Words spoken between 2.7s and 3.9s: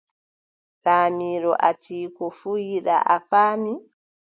yiɗaa. a faami.